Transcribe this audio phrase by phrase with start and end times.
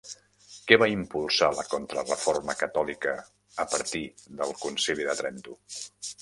[0.69, 3.13] Què va impulsar la Contrareforma catòlica
[3.65, 4.03] a partir
[4.41, 5.57] del Concili de Trento?